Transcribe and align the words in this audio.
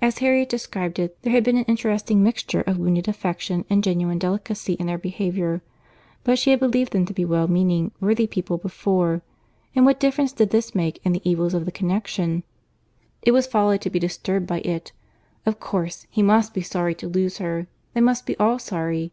As 0.00 0.18
Harriet 0.18 0.48
described 0.48 0.96
it, 1.00 1.20
there 1.22 1.32
had 1.32 1.42
been 1.42 1.56
an 1.56 1.64
interesting 1.64 2.22
mixture 2.22 2.60
of 2.60 2.78
wounded 2.78 3.08
affection 3.08 3.64
and 3.68 3.82
genuine 3.82 4.16
delicacy 4.16 4.74
in 4.74 4.86
their 4.86 4.96
behaviour. 4.96 5.60
But 6.22 6.38
she 6.38 6.52
had 6.52 6.60
believed 6.60 6.92
them 6.92 7.04
to 7.06 7.12
be 7.12 7.24
well 7.24 7.48
meaning, 7.48 7.90
worthy 8.00 8.28
people 8.28 8.58
before; 8.58 9.22
and 9.74 9.84
what 9.84 9.98
difference 9.98 10.30
did 10.30 10.50
this 10.50 10.72
make 10.72 11.00
in 11.04 11.10
the 11.10 11.28
evils 11.28 11.52
of 11.52 11.64
the 11.64 11.72
connexion? 11.72 12.44
It 13.22 13.32
was 13.32 13.48
folly 13.48 13.80
to 13.80 13.90
be 13.90 13.98
disturbed 13.98 14.46
by 14.46 14.60
it. 14.60 14.92
Of 15.44 15.58
course, 15.58 16.06
he 16.10 16.22
must 16.22 16.54
be 16.54 16.62
sorry 16.62 16.94
to 16.94 17.08
lose 17.08 17.38
her—they 17.38 18.00
must 18.00 18.24
be 18.24 18.36
all 18.36 18.60
sorry. 18.60 19.10